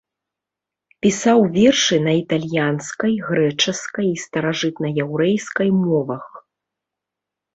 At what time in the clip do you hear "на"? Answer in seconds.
2.05-2.13